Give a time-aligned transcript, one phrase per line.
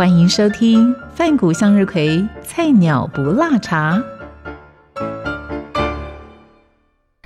[0.00, 4.02] 欢迎收听饭谷向日葵菜鸟不辣茶。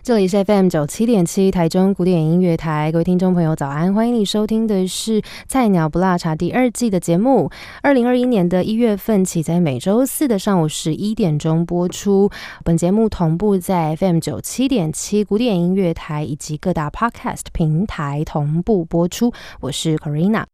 [0.02, 7.48] 这里是 FM 九七点七台中古典音乐台，各位听众朋友早安，欢迎你收听的是《菜鸟不辣茶》第二季的节目。
[7.80, 12.28] 二零二一年的一月份起，在每周四的上午十一点钟播出。
[12.64, 19.33] 本节目同步在 FM 九七点七古典音乐台以及各大 Podcast 平台同步播出。
[19.61, 20.53] 我是 Karina。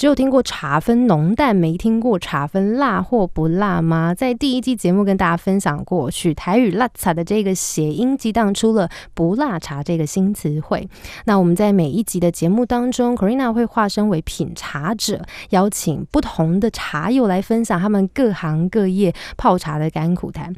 [0.00, 4.14] 只有听过茶分浓淡，没听过茶分辣或不辣吗？
[4.14, 10.88] 在第一季节目跟大家分享过，取台语“辣茶”的这个谐音，激荡出了“不辣茶”这个新词汇。
[11.26, 20.54] 那我们在每一集的节目当中，Corina 会化身为品茶者，邀请不同的茶友来分享他们各行各业泡茶的甘苦谈。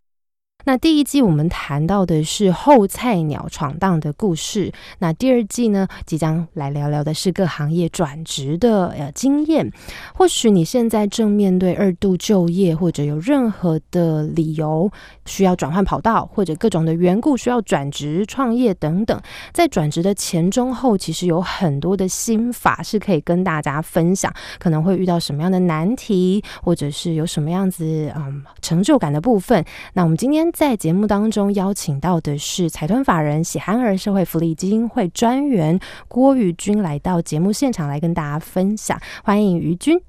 [0.64, 9.72] 那第一季我们谈到的是后菜鸟闯荡的故事，那第二季呢，即将来聊聊的是各行业转职的呃经验。
[10.14, 14.88] 或许你现在正面对二度就业，或者有任何的理由
[15.26, 19.20] 需要转换跑道，或者各种的缘故需要转职创业等等，
[19.52, 29.64] 在转职的前中后，其实有很多的心法是可以跟大家分享，可能会遇到什么样的难题，或者是有什么样子嗯成就感的部分。
[29.94, 30.51] 那我们今天。
[30.52, 35.78] 在节目当中邀请到的是财团法人喜憨儿社会福利基金会专员
[36.08, 40.00] 郭宇君来到节目现场来跟大家分享，欢迎于君。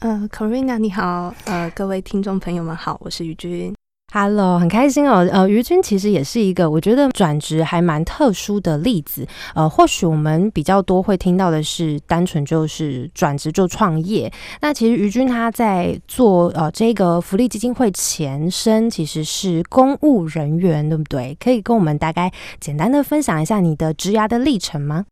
[0.00, 3.75] 呃，Corina 你好，呃，各位听众朋友们好，我是于君。
[4.18, 5.28] Hello，很开心哦。
[5.30, 9.28] 呃，于军其实也是一个我觉得转职还蛮特殊的例子。
[9.54, 14.32] 呃，或许我们比较多会听到的是单纯就是转职就创业。
[14.62, 21.36] 那其实于军他在做呃这个福利基金会前身其实是公务人员，对不对？
[21.38, 25.04] 可以跟我们大概简单的分享一下你的职涯的历程吗？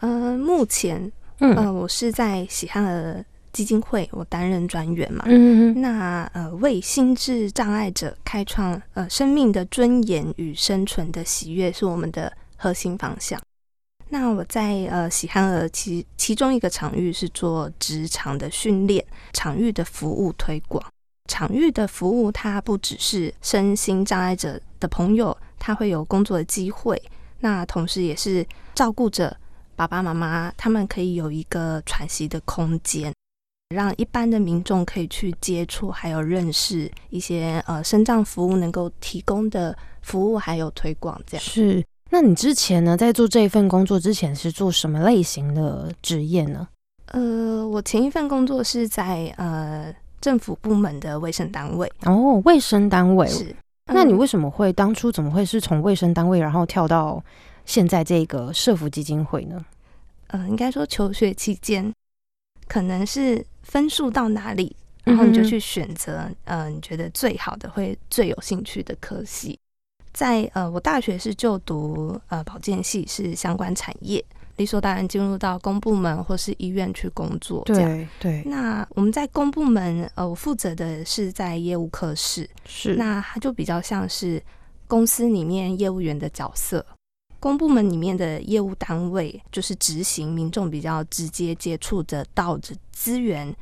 [0.00, 3.24] 呃，目前，嗯，我是在喜憨儿。
[3.52, 5.24] 基金会，我担任专员嘛。
[5.26, 13.40] 嗯那呃，为心智障碍者开创呃生命的尊严与生存的喜悦，是我们的核心方向。
[14.08, 20.84] 那我在呃喜憨儿其其中一个场域是做职场的训练，场域的服务推广。
[21.28, 27.00] 场域的服务，它不只是身心障碍者的朋友，他会有工作的机会。
[27.40, 29.34] 那同时也是照顾着
[29.74, 33.12] 爸爸妈妈，他们可以有一个喘息的空间。
[33.72, 41.42] 让一般的民众可以去接触，还有认识一些呃，生障服务能够提供的服务，还有推广这样。
[41.44, 46.68] 是，那你之前呢，在做这一份工作之前是做什么类型的职业呢？
[47.06, 51.90] 呃，我前一份工作是在呃政府部门的卫生单位。
[52.04, 53.54] 哦，卫生单位是。
[53.86, 57.22] 那你为什么会当初怎么会是从卫生单位，然后跳到
[57.66, 59.62] 现在这个社福基金会呢？
[60.28, 61.92] 呃，应该说求学期间，
[62.66, 63.44] 可能是。
[63.62, 64.74] 分数到哪里，
[65.04, 69.56] 然后你就去选择，呃，你觉得最好的、会最有兴趣的科系。
[70.12, 74.22] 在呃，我大学是就读呃保健系，是相关产业，
[74.56, 77.62] 理所当然进入到公部门或是医院去工作。
[77.64, 78.42] 对对。
[78.44, 84.42] 那我们在公部门，呃，我负责的是在业务科室，是那它就比较像是
[84.88, 86.84] 公司里面业务员的角色。
[87.42, 93.52] 公部门里面的业务单位就是执行民众比较直接接触的到的资源，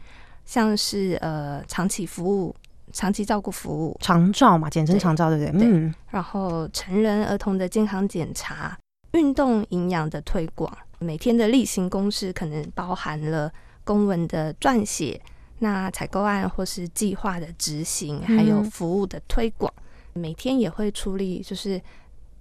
[0.44, 2.54] 像是呃长期服务、
[2.92, 5.66] 长期照顾服务、长照嘛，简称长照，对不对？
[5.66, 5.94] 嗯。
[6.10, 8.78] 然后成人、儿童的健康检查、
[9.12, 13.50] 运动营养的推广，每天的例行公事可能包含了
[13.82, 15.18] 公文的撰写、
[15.60, 19.72] 那采购案或是计划的执行，还有服务的推广，
[20.12, 21.80] 每天也会处理就是。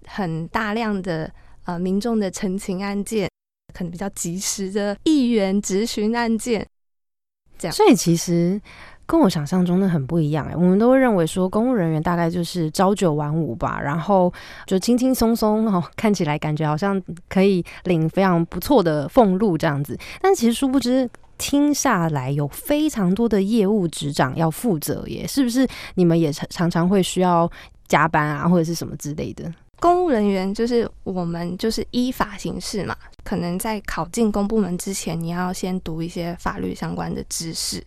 [0.07, 1.31] 很大量的
[1.65, 3.29] 呃民众的陈情案件，
[3.73, 6.67] 可能比较及时的议员质询案件，
[7.57, 7.75] 这样。
[7.75, 8.59] 所以其实
[9.05, 14.31] 跟我想象中的很不一样哎，我们都会认为说公务人员大概就是朝九晚五吧，然后
[14.65, 19.97] 就轻轻松松哦， 看起来感觉好像可以领非常不错的俸禄这样子。
[20.21, 21.09] 但其实殊不知
[21.39, 25.67] 听下来有非常多的业务执掌要负责耶，是不是？
[25.95, 27.49] 你们也常常常会需要
[27.87, 29.51] 加班啊，或者是什么之类的？
[29.79, 37.83] 公务人员就是我们就是依法行事嘛，可能在考进公部门之前，你要先读一些法律相关的知识。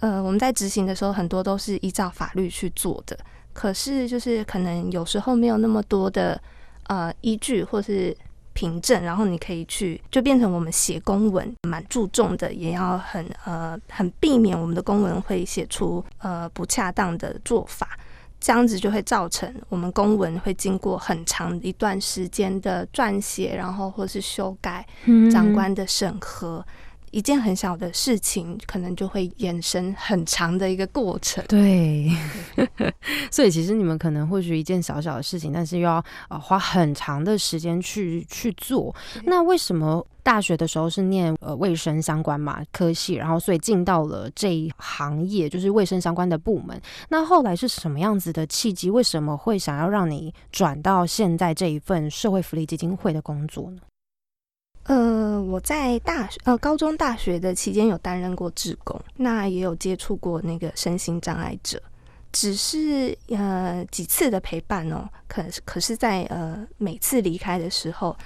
[0.00, 3.18] 呃，我们在执行的时候，很多都是依照法律去做的，
[3.52, 6.40] 可是就是可能有时候没有那么多的
[6.88, 8.14] 呃依据或是
[8.52, 17.98] 凭证，然后你可以去就变成我们写公文蛮注重的，也要很呃很避免我们的公文会写出呃不恰当的做法。
[18.44, 24.86] 这样子就会造成我们公文会经过很长一段时间的撰写，然后或是修改，
[25.32, 26.62] 长官的审核，
[27.10, 31.42] 一件很小的事情，可能就会衍生很长的一个过程。
[31.48, 32.10] 对，
[33.32, 38.94] 所以其实你们可能或许一件小小的事情，但是又要呃花很长的时间去去做。
[39.24, 40.06] 那为什么？
[40.24, 46.80] 大学的时候是念呃卫生相关嘛科系，然后所以进到了这一行业，就是卫生相关的部门。
[47.10, 48.88] 那后来是什么样子的契机？
[48.88, 53.82] 为什么会想要让你转到现在这一份社会福利基金会的工作呢？
[54.84, 61.78] 呃，我在大学呃高中大学的期间有担任过志工，那也有接触过那个身心障碍者，
[62.32, 68.16] 只是呃几次的陪伴哦，可是可是在呃每次离开的时候。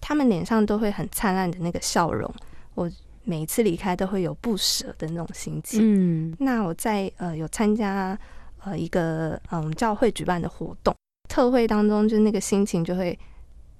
[0.00, 2.32] 他们脸上都会很灿烂的那个笑容，
[2.74, 2.90] 我
[3.24, 5.80] 每一次离开都会有不舍的那种心情。
[5.82, 8.18] 嗯，那我在呃有参加
[8.64, 10.94] 呃一个嗯教会举办的活动
[11.28, 13.16] 特会当中，就那个心情就会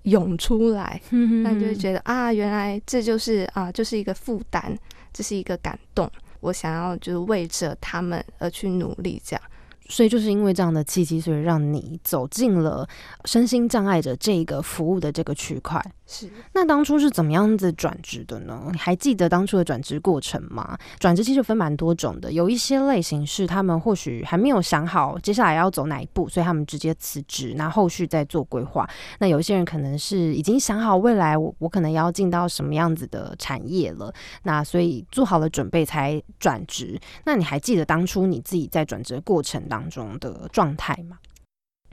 [0.03, 1.01] 涌出来，
[1.43, 4.77] 那就会觉得啊，原来这就是啊，就是一个负担，
[5.13, 6.09] 这是一个感动，
[6.41, 9.43] 我想要就是为着他们而去努力，这样。
[9.89, 12.89] 所以就是因为这样的契机，所以让你走进了
[13.25, 15.85] 身心障碍者这个服务的这个区块。
[16.13, 18.69] 是，那当初是怎么样子转职的呢？
[18.73, 20.77] 你还记得当初的转职过程吗？
[20.99, 28.91] 转职其实分蛮多种的，有一些类型是他们或许还没有想好接下来要走哪一步，所以他们直接辞职，那后续再做规划。
[29.21, 34.13] 那有一些人可能是已经想好未来我我可能要进到什么样子的产业了，
[34.43, 37.01] 那所以做好了准备才转职。
[37.25, 41.19] 那你还记得当初你自己在转职过程当中的状态吗？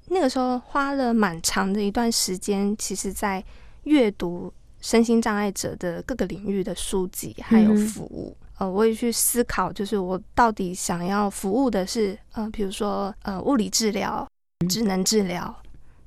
[0.08, 3.44] 那个时候花了蛮长的一段时间，其实在。
[3.88, 14.28] 阅读身心障碍者的各个领域的书籍，还有服务，呃，我也去思考，就是我到底想要服务的是，呃，比如说，呃，物理治疗、
[14.70, 15.56] 智能治疗，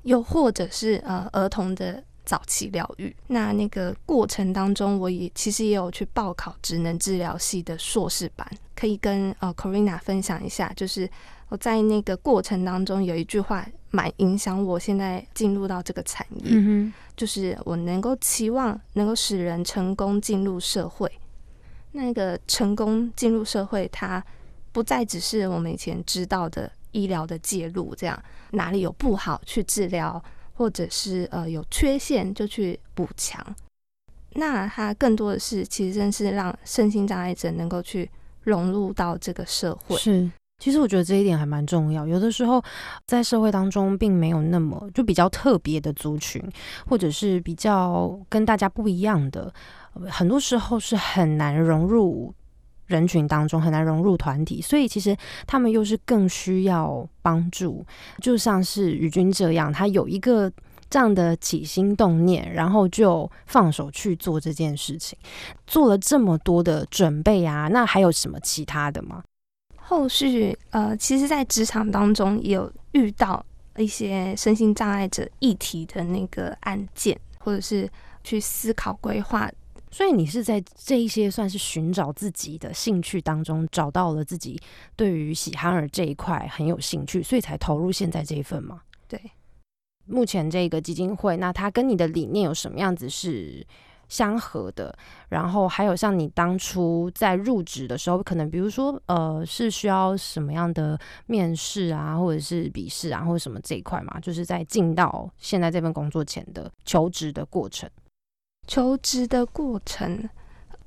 [0.02, 3.14] 又或者是呃儿童的早期疗愈。
[3.26, 8.46] 那那个过程当中，我也其实也有去报考职能治疗系的硕士班，
[8.76, 11.08] 可以跟呃 Corina 分享一下，就是
[11.48, 13.66] 我在那个过程当中有一句话。
[13.90, 21.10] 蛮影响我现在进入到这个产业，就是我能够期望能够使人成功进入社会。
[21.92, 24.24] 那个成功进入社会，它
[24.70, 28.22] 不再只是我们以前知道的医疗的介入，这样
[28.52, 30.22] 哪里有不好去治疗，
[30.54, 33.44] 或者是呃有缺陷就去补强。
[34.34, 38.08] 那它更多的是，其实真是让身心障碍者能够去
[38.42, 39.96] 融入到这个社会。
[39.96, 40.30] 是。
[40.60, 42.06] 其实我觉得这一点还蛮重要。
[42.06, 42.62] 有的时候
[43.06, 46.40] 在社会当中，并没有那么就比较特别的族群，
[46.86, 49.52] 或者是比较跟大家不一样的，
[50.08, 52.32] 很多时候是很难融入
[52.86, 54.60] 人群当中，很难融入团体。
[54.60, 55.16] 所以其实
[55.46, 57.84] 他们又是更需要帮助。
[58.20, 60.52] 就像是宇君这样，他有一个
[60.90, 65.18] 这样的起心动念，然后就放手去做这件事情，
[65.66, 69.22] 做了这么多的准备啊，那还有什么其他的吗？
[69.90, 73.44] 后续呃，其实，在职场当中也有遇到
[73.76, 77.90] 一些身心障碍者议题的那个案件，或者是
[78.22, 79.50] 去思考规划。
[79.90, 84.56] 所以你是在这一些算是寻找自己的兴趣当中，找到了自己
[84.94, 88.82] 对于喜憨儿这一块很有兴趣，所以才投入现在这一份吗？
[89.08, 89.20] 对。
[90.06, 93.66] 目前这个基金会，那它跟你的理念有什么样子是？
[94.10, 94.94] 相合的，
[95.28, 107.88] 然后还有像你当初在入职的时候，可能比如说呃是需要什么样的面试啊，或者是笔试啊，或者什么这一块嘛，就是在进到现在这份工作前的求职的过程。
[108.66, 110.28] 求职的过程，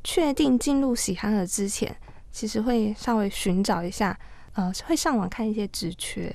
[0.03, 1.95] 确定进入喜憨儿之前，
[2.29, 4.19] 其实会稍微寻找一下，
[4.53, 6.33] 呃，会上网看一些职缺，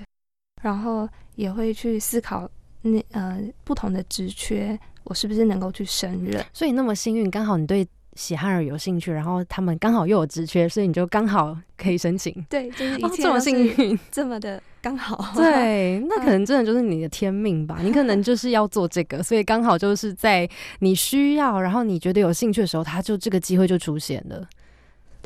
[0.62, 4.78] 然后也会去思考那呃不同的职缺。
[5.09, 6.45] 我是不是能够去胜任？
[6.53, 12.35] 所以那么幸运，刚好你对喜憨儿有兴趣，然后他们刚好又有职缺，所以你就刚好可以申请。
[12.50, 15.33] 对，就是一切这么幸运，这么的刚好。
[15.35, 17.79] 对，那可能真的就是你的天命吧。
[17.81, 20.47] 你可能就是要做这个，所以刚好就是在
[20.81, 24.47] 你需要，然后你觉得有兴趣的时候，他就这个机会就出现了。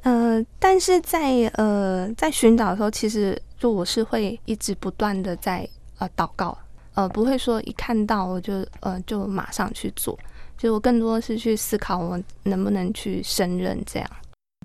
[0.02, 6.56] 呃，但是在呃在寻找的时候，其实就我是会一直不断的在呃祷告。
[6.94, 10.18] 呃，不会说一看到我就呃就马上去做，
[10.58, 14.08] 就我更多是去思考我能不能去胜任这样。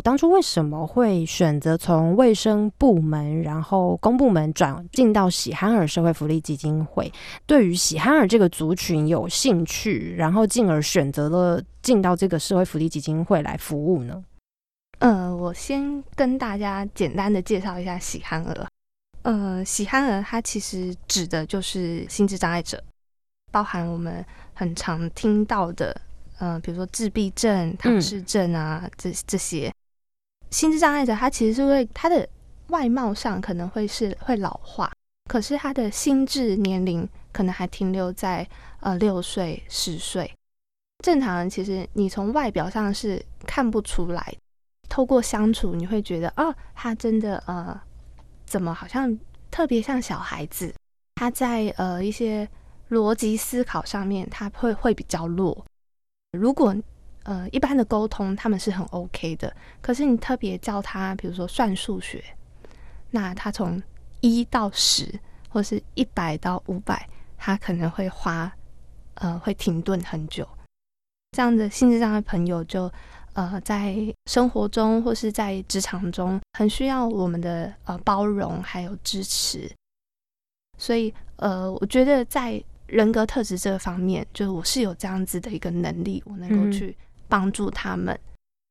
[0.04, 7.12] 当初为什么会选择从卫生部门，然后公部门转进到喜憨儿社会福利基金会？
[7.48, 14.24] 对于喜憨儿这个族群有兴趣，然后进而选择了进到这个社会福利基金会来服务呢？
[15.00, 18.68] 呃，我先跟大家简单的介绍一下喜憨儿。
[19.24, 22.82] 呃，喜憨儿它其实指的就是心智障碍者，
[23.52, 26.00] 包含我们很常听到的，
[26.40, 29.74] 呃，比如说自闭症、唐氏症啊，这这些
[30.52, 32.28] 心智障碍者，他其实是会他的
[32.68, 34.92] 外貌上可能会是会老化，
[35.30, 38.48] 可是他的心智年龄可能还停留在
[38.80, 40.34] 呃六岁、十岁。
[41.04, 44.34] 正常人其实你从外表上是看不出来。
[44.90, 47.78] 透过相处，你会觉得哦，他真的呃，
[48.48, 49.16] 怎么好像
[49.51, 50.74] 特别像小孩子？
[51.16, 52.48] 他在呃一些
[52.89, 55.66] 逻辑思考上面，他会会比较弱。
[56.32, 56.74] 如果
[57.24, 59.54] 呃一般的沟通，他们是很 OK 的。
[59.82, 62.24] 可是你特别教他，比如说算数学，
[63.12, 63.82] 那他从
[64.22, 68.50] 一到十，或是一百到五百，他可能会花
[69.16, 70.48] 呃会停顿很久。
[71.34, 72.89] 这样的性质上的朋友就。
[73.38, 79.72] 呃，在生活中或是在职场中，很需要我们的呃包容还有支持。
[80.79, 88.20] 所以，呃，我觉得在人格特质这个方面，就是我是有这样子的一个能力，我能够去帮助他们。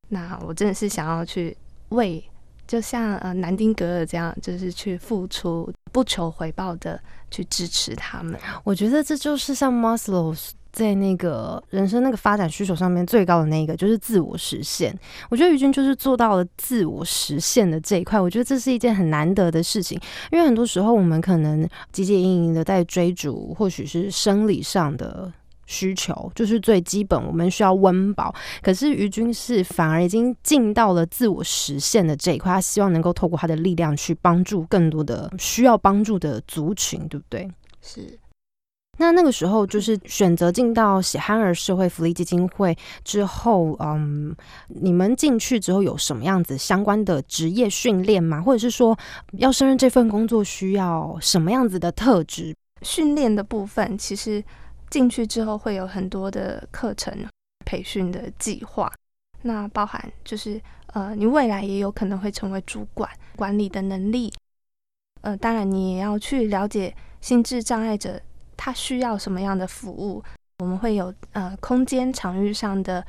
[0.09, 1.55] 那我真的是想要去
[1.89, 2.21] 为，
[2.67, 8.37] 就像呃南丁格尔这样，就是去付出不求回报的去支持他们。
[8.65, 10.37] 我觉得这就是像 Maslow。
[10.77, 14.95] 在那个人生那个发展需求上面最高的那一个就是自我实现。
[15.27, 18.21] 我觉得于军就是做到了自我实现的这一块。
[18.21, 19.99] 我觉得这是一件很难得的事情，
[20.31, 25.33] 因为很多时候我们可能汲汲营营的在追逐，或许是生理上的
[25.65, 28.31] 需求，就是最基本我们需要温饱。
[28.61, 37.49] 可是于军是反而已经进到了自我实现的这一块，他希望能够透过他的力量去帮助更多的需要帮助的族群，对不对？
[37.81, 38.19] 是。
[38.99, 44.35] 那那个时候就是选择进到喜憨儿社会福利基金会之后，嗯，
[44.67, 48.41] 你们进去之后有什么样子相关的职业训练吗？
[48.41, 48.97] 或者是说
[49.33, 52.55] 要胜任这份工作需要什么样子的特质？
[52.81, 54.43] 训练的部分其实
[54.89, 57.13] 进去之后会有很多的课程
[57.65, 58.91] 培训的计划，
[59.43, 60.59] 那包含就是
[60.93, 64.33] 呃，你未来也有可能会成为主管，管理的能力，
[65.21, 68.19] 呃，当然你也要去了解心智障碍者。
[68.57, 70.21] 他需要什么样的服务？
[70.59, 73.05] 我们会有呃空间场域上的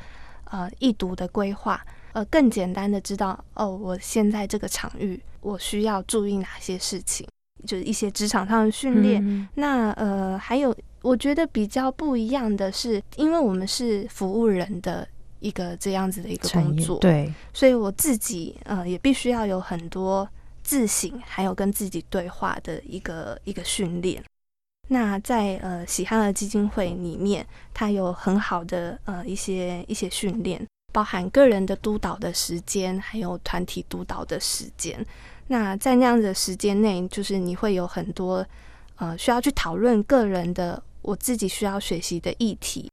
[0.50, 7.26] 呃易读的规划，呃更简单的知道哦，我现在这个场域我需要注意哪些事情，
[7.66, 9.48] 就是一些职场上的训练。
[9.54, 15.08] 那呃还有我觉得比较不一样的是，因为我们是服务人的
[15.40, 20.28] 一个这样子的一个工作，对，所以我自己呃也必须要有很多
[20.62, 24.22] 自省，还有跟自己对话的一个一个训练。
[24.90, 35.04] 那在呃喜憨儿基金会里面，它有很好的呃一些一些训练，包含个人的督导的时间，还有团体督导的时间。
[35.48, 38.44] 那在那样的时间内，就是你会有很多
[38.96, 42.90] 呃需要去讨论个人的我自己需要学习的议题，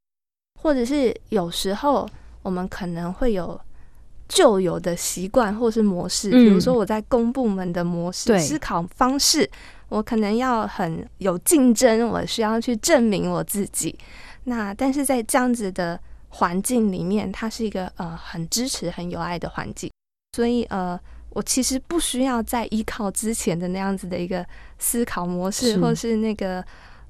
[0.62, 2.08] 或者是有时候
[2.42, 3.60] 我们可能会有
[4.28, 9.50] 旧有的习惯或是模式，比如说我在公部门的模式思考方式。
[9.90, 13.98] 我可能要很有竞争，我需要去证明我自己。
[14.46, 16.00] 那但是在这样子的
[16.30, 19.90] 环境里面，它是一个呃很支持、很有爱的环境，
[20.34, 21.00] 所以呃，
[21.30, 24.46] 我其实不需要再依靠之前的那样子的一个
[24.78, 26.64] 思考模式，或是那个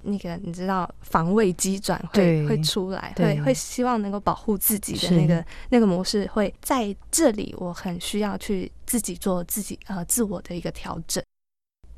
[0.03, 11.23] 那个你知道防卫机转会会出来，会会希望能够保护自己的那个那个模式会在这里，我很需要去自己做自己呃自我的一个调整。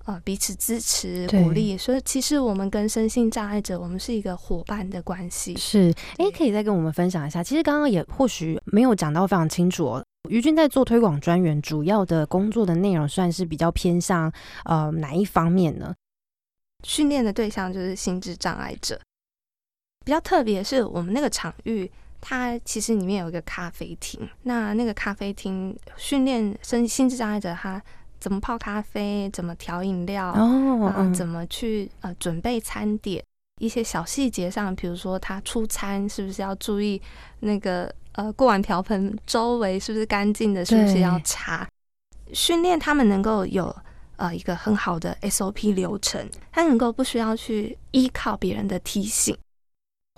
[0.07, 5.53] 啊，彼此支持、鼓励，所以其实我们跟身心障碍者，我们是一个伙伴的关系。
[5.57, 7.43] 是，哎，可以再跟我们分享一下。
[7.43, 10.05] 其实刚刚也或许没有讲到非常清楚哦。
[10.29, 14.31] 于军在做推广专员，主要的工作的内容算是比较偏向
[14.63, 15.93] 呃哪一方面呢？
[16.83, 18.97] 训练的对象就是心智障碍者。
[20.05, 24.25] 比较特别是我们那个场域，它其实里面有一个咖啡厅。
[24.43, 27.83] 那那个咖啡厅训练身心智障碍者，他。
[28.27, 29.29] 怎么泡咖啡？
[29.31, 30.25] 怎么调饮料？
[30.25, 33.23] 啊，怎么去呃准备餐点？
[33.61, 37.01] 一些小细节上，比如说他出餐是不是要注意
[37.39, 40.65] 那个呃过完瓢盆周围是不是干净的？
[40.65, 41.65] 是不是要擦？
[42.33, 43.73] 训练他们能够有
[44.17, 49.37] 呃一个很好的 SOP 流程，他能够不需要去依靠别人的提醒。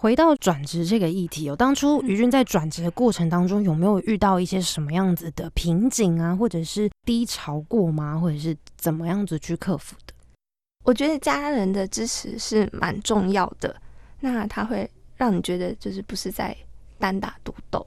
[0.01, 8.18] 回到转职这个议题，有当初于军在转职的过程当中，有没有遇到一些什么样子的瓶颈啊，或者是低潮过吗？
[8.18, 10.13] 或者是怎么样子去克服的？
[10.86, 13.75] 我觉得家人的支持是蛮重要的，
[14.22, 16.56] 那他会让你觉得就是不是在
[16.98, 17.86] 单打独斗。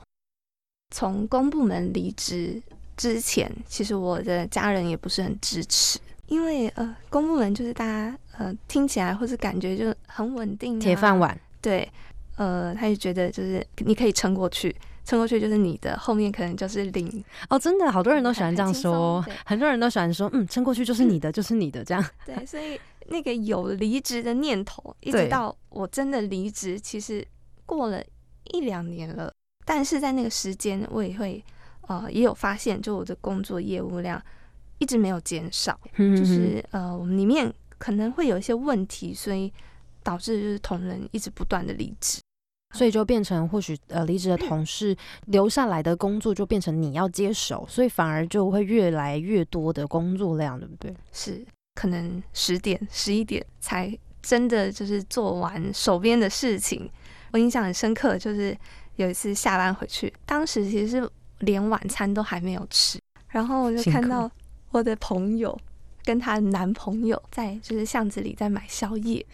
[0.95, 2.63] 从公部门离职
[2.95, 11.41] 之前，其实我的家人也不是很支持，因为呃，公部门就是大家呃听起来或是感觉就很稳定，铁饭碗。
[11.63, 11.89] 对，
[12.37, 17.25] 呃，他就觉得就是你可以撑过去，撑过去就是你的，后面可能就是零。
[17.49, 22.05] 哦，真的，好多人都喜欢这样说，很多人都喜欢说，嗯，撑过去就是你的，就是你的这样。
[22.27, 27.25] 对，所以那个有离职的念头，一直到我真的离职，其实
[27.65, 28.03] 过了
[28.53, 29.33] 一两年了，
[29.65, 31.45] 但是在那个时间，我也会
[31.83, 34.21] 呃也有发现，就我的工作业务量
[34.79, 39.53] 一直没有减少，就是呃我们里面可能会有一些问题，所以。
[40.03, 42.21] 导致就是同仁一直不断的离职，
[42.75, 50.95] 所以就变成或许呃离职的同事留下来的工作就变成你要接手，所以反而就会越来越多的工作量，对不对？
[51.13, 51.45] 是，
[51.75, 56.91] 可能十点十一点才真的就是做完手边的事情。
[57.33, 58.57] 我印象很深刻，就是
[58.97, 64.31] 有一次下班回去，当时其实是连晚餐都还没有吃，然后我就看到
[64.71, 65.59] 我的朋友。
[66.05, 69.25] 跟她男朋友在就是巷子里在买宵夜，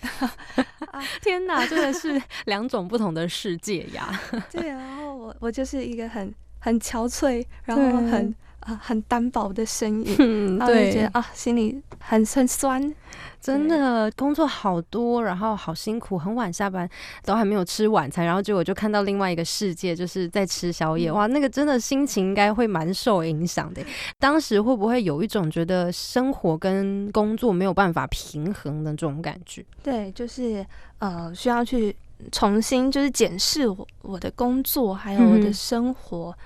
[1.23, 4.21] 天哪，真的是两种不同的世界呀！
[4.51, 8.35] 对，然后我我就是一个很很憔悴，然后很。
[8.69, 12.95] 啊，很单薄的身影， 然后就觉得啊，心里很很酸，
[13.41, 16.87] 真的工作好多，然后好辛苦，很晚下班
[17.25, 23.83] 都还没有吃晚餐，然后结果就看到另外一个世界，就是在吃宵夜，哇，那个真的心情应该会蛮受影响的。
[24.19, 29.65] 当时会不会有一种觉得生活跟工作没有办法平衡的这种感觉？
[29.83, 30.63] 对，就是
[30.99, 31.97] 呃，需要去
[32.31, 36.37] 重新就是检视我我的工作还有我的生活。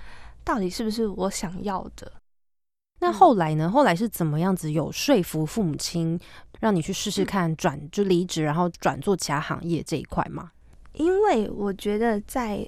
[0.45, 2.13] 到底是不是我想要的？
[3.01, 3.69] 那后来呢？
[3.69, 6.19] 后来是怎么样子有说服父母亲，
[6.61, 10.53] 让你去试试看转就离职，然后转做其他行业这一块吗？
[10.93, 12.65] 因为我觉得在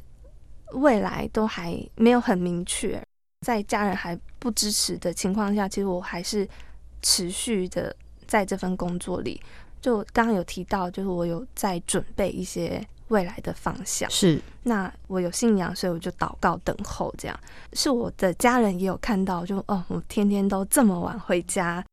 [0.73, 3.01] 未来都还没有很明确，
[3.43, 6.49] 在家人还不支持的情况下，其实我还是
[7.01, 7.95] 持续的
[8.27, 9.41] 在这份工作里。
[9.81, 12.85] 就刚刚有提到，就是我有在准备一些。
[13.09, 17.15] 未来的方向是，那我有信仰，所以我就祷告等候。
[17.19, 17.39] 这样
[17.75, 21.85] 是我的家人也有看到，就哦，我天天都这么晚回家。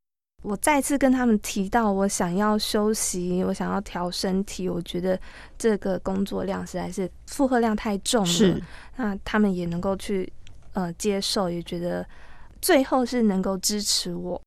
[0.43, 4.67] 我再次跟他们提到，我想要休息，我想要调身体。
[4.67, 5.19] 我觉得
[5.57, 8.27] 这个工作量实在是负荷量太重了。
[8.27, 8.63] 是，
[8.95, 10.31] 那他们也能够去
[10.73, 12.03] 呃接受，也觉得
[12.59, 14.41] 最后是能够支持我。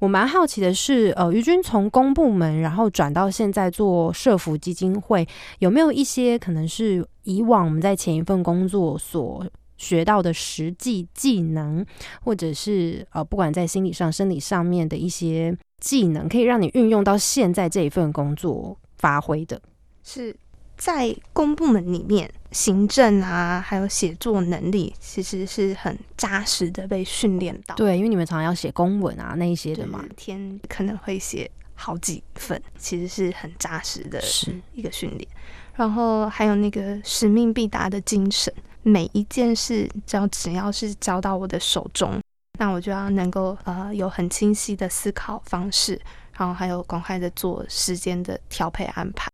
[0.00, 5.24] 我蛮好奇的是，呃，于军从公部门然后转到现在做社福基金会，
[5.60, 11.84] 有没有一些可能是以往我们在前一份工作所学到的实际技能，
[12.22, 19.60] 或者是呃，不管在心理上、生理上面的一些技能，可以让你运用到现在这一份工作发挥的？
[20.02, 20.34] 是。
[20.76, 27.74] 在公部门里面，行政啊，还有写作能力，其实是很扎实的被训练到。
[27.76, 35.28] 对，因为你们常常要写公文啊，那一些的嘛，天可能会写好几份，其实是很扎实的，是一个训练。
[35.76, 42.20] 然后还有那个使命必达的精神，每一件事只要只要是交到我的手中，
[42.58, 45.98] 那我就要能够呃有很清晰的思考方式，
[46.36, 49.30] 然后还有赶快的做时间的调配安排。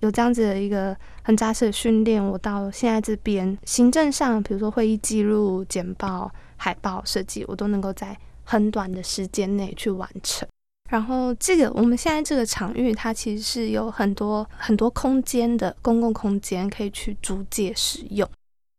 [0.00, 10.48] 有这样子的一个很扎实的训练，我到现在这边行政上，比如说会议记录、简报、海报设计，我都能够在很短的时间内去完成。
[10.90, 18.28] 然后，这个我们现在这个场域，它其实是有很多很多空间的公共空间可以去租借使用。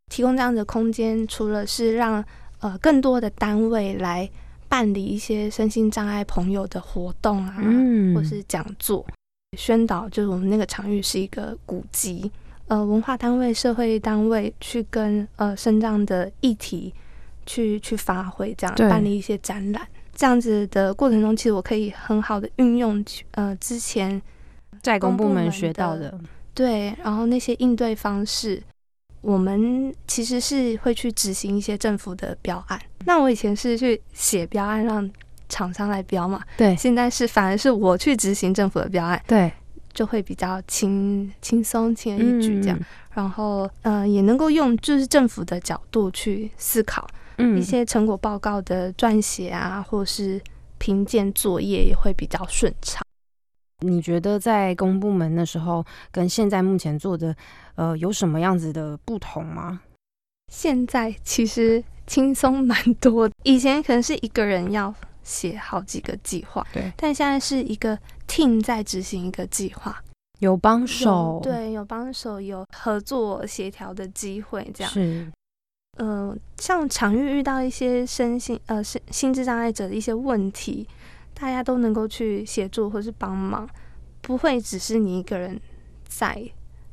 [0.10, 2.22] 提供这样的空间，除了是让
[2.60, 4.30] 呃更多的单位来
[4.68, 7.56] 办理一些身心障碍朋友的活动啊，
[8.14, 9.06] 或是讲座。
[9.58, 12.32] 宣导就是我们那个场域是一个古迹，
[12.68, 16.94] 呃，文化单位、社会单位去跟呃肾脏的议题
[17.46, 19.86] 去去发挥，这样办理一些展览，
[20.16, 24.22] 这样子的过程中，其实我可以很好的运用呃之前
[24.82, 26.18] 在公部门学到的，
[26.54, 28.64] 对，然后那些应对方式，
[29.20, 32.82] 我们其实是会去执行一些政府的标案。
[33.06, 35.12] 那我以前是去写标案让。
[35.52, 36.42] 厂商来标嘛？
[36.58, 39.52] 对，现在是反而是我去执行政府的标案，对，
[39.94, 42.80] 就会比较轻轻松、轻而易举这样。
[43.14, 47.06] 然后，呃，也能够用就是政府的角度去思考，
[47.38, 50.42] 嗯，一些成果报告的撰写啊，或是
[50.78, 53.04] 评鉴作业也会比较顺畅。
[53.84, 57.36] 你觉得在公部门的时候，跟现在目前做的，
[57.76, 59.82] 呃，有什么样子的不同吗？
[60.54, 70.02] 现在其实轻松蛮多，以前可能是一个人要写好几个计划，对，但现在是一个 team 在执行一个计划，
[70.40, 75.32] 有帮手，对，有帮手，有合作协调的机会，这样是。
[75.98, 80.88] 呃，像场域遇到一些身心呃心心智障碍者的一些问题，
[81.34, 83.70] 大家都能够去协助或是帮忙，
[84.22, 85.60] 不会只是你一个人
[86.08, 86.42] 在。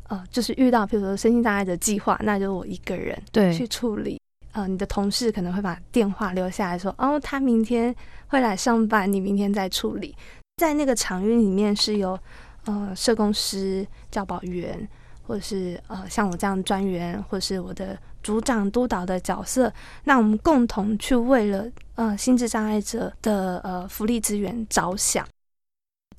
[0.08, 4.18] 呃，就是遇到比如说身心障碍者计划，那就我一个人对去处理。
[4.58, 7.94] 呃，你的同事可能会把电话留下来说，哦，他明天
[8.26, 10.12] 会来上班，你明天再处理。
[10.56, 12.18] 在那个场域里面是有
[12.64, 14.88] 呃社工师、教保员，
[15.22, 25.24] 或者是呃像我这样专员，或者是我的组长督导的角色，那我们共同去为了呃心智障碍者的呃福利资源着想。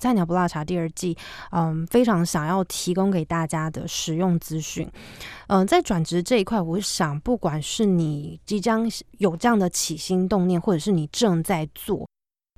[0.00, 1.16] 菜鸟不辣茶第二季，
[1.52, 4.90] 嗯，非常想要提供给大家的实用资讯。
[5.48, 12.08] 嗯，在转职这一块，我想，不管是你即将有这样的起心动念，或者是你正在做，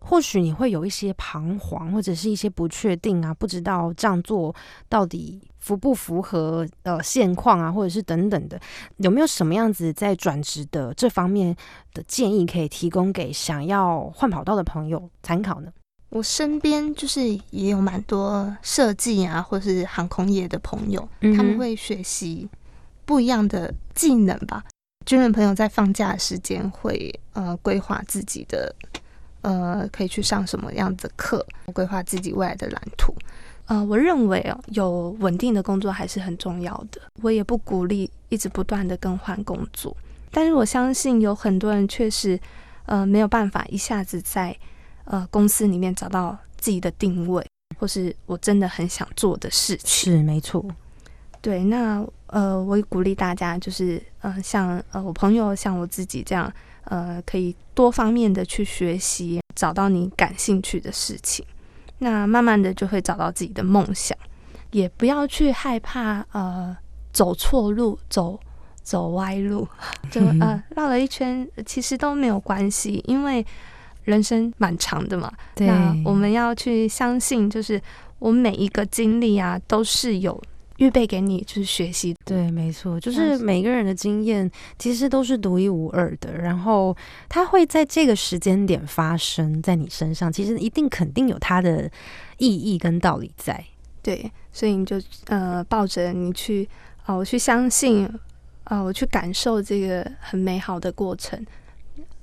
[0.00, 4.54] 或许你会有一些彷徨，或者是一些不确定啊，不知道这样做
[4.88, 8.60] 到底符不符合呃现况啊，或者是等等的，
[8.98, 11.56] 有没有什么样子在转职的这方面
[11.92, 15.72] 的建议可以提供给想要换跑道的朋友参考呢？
[16.12, 22.46] 我身边就是也有蛮多设计啊，或是航空业的朋友，他们会学习
[23.06, 24.62] 不一样的技能吧。
[25.06, 28.74] 军人朋友在放假的时间会呃规划自己的
[29.40, 33.14] 呃可以去上什么样的课，规划自己未来的蓝图。
[33.64, 37.00] 呃，我认为哦，有稳定的工作还是很重要的。
[37.22, 39.96] 我也不鼓励一直不断的更换工作，
[40.30, 42.38] 但是我相信有很多人确实
[42.84, 44.54] 呃没有办法一下子在。
[45.04, 47.44] 呃，公司里面找到自己的定位，
[47.78, 50.64] 或是我真的很想做的事情，是没错。
[51.40, 56.52] 对，那呃，我也鼓励大家，就是呃，像呃我朋友，像我自己这样，
[56.84, 61.44] 呃，可以多方面的去学习，找到你感兴趣的事情，
[61.98, 64.16] 那慢慢的就会找到自己的梦想，
[64.70, 66.76] 也不要去害怕呃
[67.12, 68.38] 走错路，走
[68.84, 69.66] 走歪路，
[70.12, 73.44] 就呃 绕了一圈，其实都没有关系，因为。
[74.04, 77.80] 人生蛮长的嘛，那我们要去相信，就是
[78.18, 80.42] 我们每一个经历啊，都是有
[80.78, 82.16] 预备给你，就是学习。
[82.24, 86.96] 对，没错，就是每个人的经验其实都是独一无二的，然后
[87.28, 91.88] 它会在这个时间点发生在你身上，其实一定肯定有它的
[92.38, 93.64] 意义跟道理在。
[94.02, 96.68] 对，所以你就呃抱着你去
[97.04, 98.08] 啊，我去相信
[98.64, 101.46] 啊，我去感受这个很美好的过程，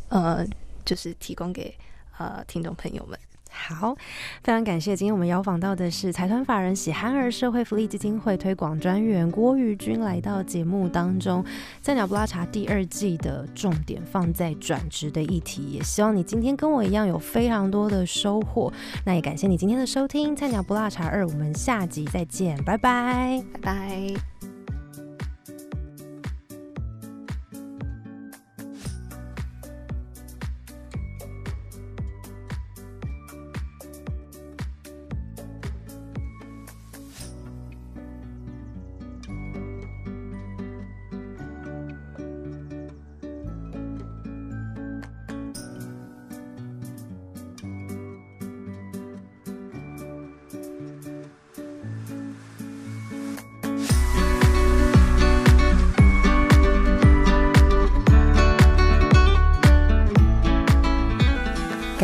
[0.10, 0.46] 呃。
[0.86, 1.76] 就是提供给
[2.18, 3.18] 呃听众朋友们。
[3.52, 3.96] 好，
[4.44, 4.96] 非常感谢。
[4.96, 11.44] 今天我们邀访到的是财团法人喜憨儿社会福利基金会推广专员郭玉君来到节目当中。
[11.82, 18.72] 菜鸟不拉茶第二季的重点放在转职的议题，也希望你今天跟我一样有非常多的收获。
[19.04, 24.39] 那也感谢你今天的收听，菜鸟不拉茶二，我们下集再见，拜拜，拜拜。